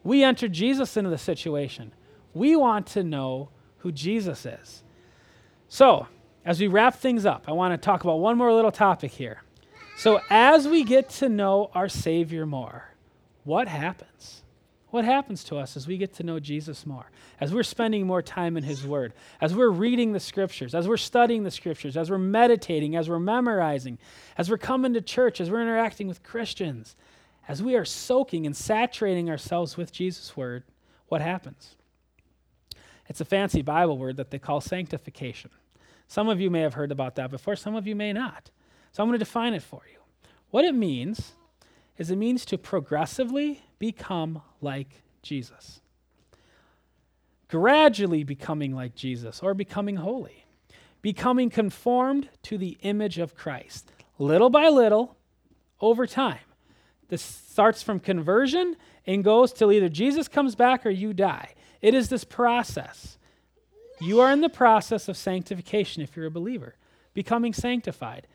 [0.03, 1.91] We entered Jesus into the situation.
[2.35, 4.83] We want to know who Jesus is.
[5.67, 6.07] So,
[6.45, 9.41] as we wrap things up, I want to talk about one more little topic here.
[9.97, 12.89] So, as we get to know our Savior more,
[13.43, 14.43] what happens?
[14.89, 17.11] What happens to us as we get to know Jesus more?
[17.41, 20.97] As we're spending more time in His Word, as we're reading the Scriptures, as we're
[20.97, 23.97] studying the Scriptures, as we're meditating, as we're memorizing,
[24.37, 26.95] as we're coming to church, as we're interacting with Christians,
[27.47, 30.63] as we are soaking and saturating ourselves with Jesus' Word,
[31.07, 31.75] what happens?
[33.07, 35.51] It's a fancy Bible word that they call sanctification.
[36.07, 38.51] Some of you may have heard about that before, some of you may not.
[38.91, 39.99] So I'm going to define it for you.
[40.51, 41.33] What it means
[41.97, 45.81] is it means to progressively become like Jesus,
[47.47, 50.45] gradually becoming like Jesus or becoming holy,
[51.01, 55.17] becoming conformed to the image of Christ, little by little,
[55.81, 56.39] over time.
[57.09, 58.75] This starts from conversion
[59.05, 61.53] and goes till either Jesus comes back or you die.
[61.85, 63.19] It is this process.
[64.01, 66.73] You are in the process of sanctification if you're a believer,
[67.13, 68.25] becoming sanctified.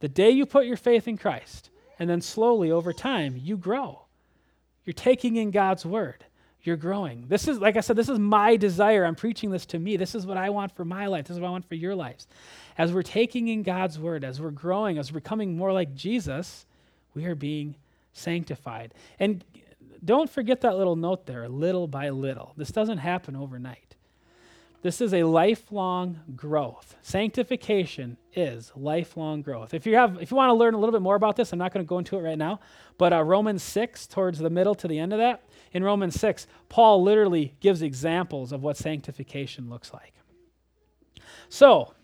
[0.00, 1.70] The day you put your faith in Christ,
[2.00, 4.00] and then slowly over time, you grow.
[4.84, 6.24] You're taking in God's word.
[6.64, 7.26] You're growing.
[7.28, 9.04] This is, like I said, this is my desire.
[9.04, 9.96] I'm preaching this to me.
[9.96, 11.26] This is what I want for my life.
[11.28, 12.26] This is what I want for your lives.
[12.76, 16.66] As we're taking in God's word, as we're growing, as we're becoming more like Jesus,
[17.14, 17.76] we are being
[18.12, 18.92] sanctified.
[19.20, 19.44] And
[20.04, 22.54] don't forget that little note there, little by little.
[22.56, 23.96] This doesn't happen overnight.
[24.80, 26.94] This is a lifelong growth.
[27.02, 29.74] Sanctification is lifelong growth.
[29.74, 31.58] If you have, if you want to learn a little bit more about this, I'm
[31.58, 32.60] not going to go into it right now.
[32.96, 35.42] But uh, Romans six, towards the middle to the end of that,
[35.72, 40.14] in Romans six, Paul literally gives examples of what sanctification looks like.
[41.48, 41.94] So,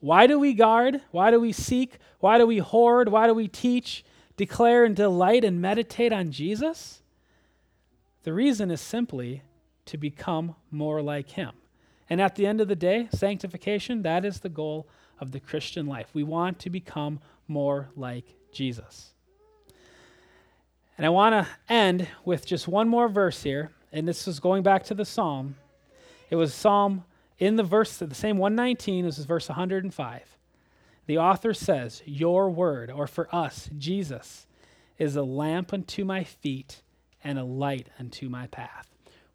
[0.00, 1.02] why do we guard?
[1.12, 1.98] Why do we seek?
[2.18, 3.08] Why do we hoard?
[3.08, 4.04] Why do we teach,
[4.36, 7.02] declare, and delight and meditate on Jesus?
[8.26, 9.42] The reason is simply
[9.84, 11.52] to become more like Him.
[12.10, 14.88] And at the end of the day, sanctification, that is the goal
[15.20, 16.08] of the Christian life.
[16.12, 19.12] We want to become more like Jesus.
[20.98, 23.70] And I want to end with just one more verse here.
[23.92, 25.54] And this is going back to the Psalm.
[26.28, 27.04] It was Psalm
[27.38, 30.36] in the verse, the same 119, this is verse 105.
[31.06, 34.48] The author says, Your word, or for us, Jesus,
[34.98, 36.82] is a lamp unto my feet
[37.26, 38.88] and a light unto my path.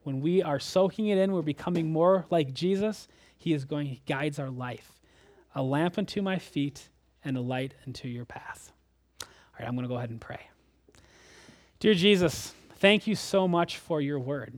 [0.03, 3.09] When we are soaking it in, we're becoming more like Jesus.
[3.37, 4.93] He is going, He guides our life.
[5.53, 6.87] A lamp unto my feet
[7.25, 8.71] and a light unto your path.
[9.21, 9.27] All
[9.59, 10.39] right, I'm going to go ahead and pray.
[11.81, 14.57] Dear Jesus, thank you so much for your word.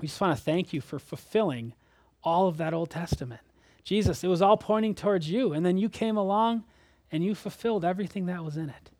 [0.00, 1.74] We just want to thank you for fulfilling
[2.22, 3.40] all of that Old Testament.
[3.82, 6.62] Jesus, it was all pointing towards you, and then you came along
[7.10, 8.90] and you fulfilled everything that was in it.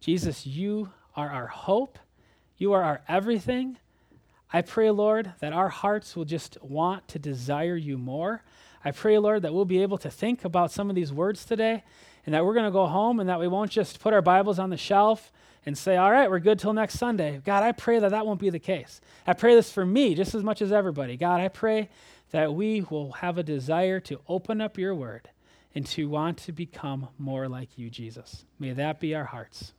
[0.00, 1.98] Jesus, you are our hope.
[2.62, 3.76] You are our everything.
[4.52, 8.44] I pray, Lord, that our hearts will just want to desire you more.
[8.84, 11.82] I pray, Lord, that we'll be able to think about some of these words today
[12.24, 14.60] and that we're going to go home and that we won't just put our Bibles
[14.60, 15.32] on the shelf
[15.66, 17.42] and say, all right, we're good till next Sunday.
[17.44, 19.00] God, I pray that that won't be the case.
[19.26, 21.16] I pray this for me just as much as everybody.
[21.16, 21.88] God, I pray
[22.30, 25.30] that we will have a desire to open up your word
[25.74, 28.44] and to want to become more like you, Jesus.
[28.60, 29.72] May that be our hearts.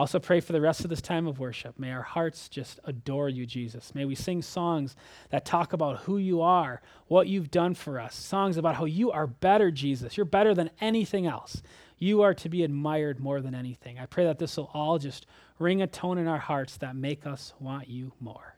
[0.00, 1.78] I also pray for the rest of this time of worship.
[1.78, 3.94] May our hearts just adore you, Jesus.
[3.94, 4.96] May we sing songs
[5.28, 9.10] that talk about who you are, what you've done for us, songs about how you
[9.10, 10.16] are better, Jesus.
[10.16, 11.60] You're better than anything else.
[11.98, 13.98] You are to be admired more than anything.
[13.98, 15.26] I pray that this will all just
[15.58, 18.56] ring a tone in our hearts that make us want you more.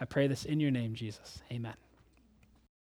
[0.00, 1.42] I pray this in your name, Jesus.
[1.50, 1.74] Amen.